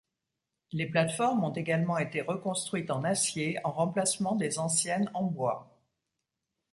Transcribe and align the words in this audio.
Les 0.71 0.87
plates-formes 0.87 1.43
ont 1.43 1.53
également 1.53 1.99
été 1.99 2.21
reconstruites 2.21 2.89
en 2.89 3.03
acier 3.03 3.59
en 3.63 3.71
remplacement 3.71 4.35
des 4.35 4.57
anciennes 4.57 5.11
en 5.13 5.21
bois. 5.21 5.77